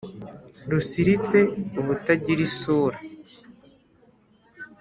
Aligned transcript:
rusiritse 0.71 1.37
ubutagira 1.79 2.41
isura, 2.47 2.97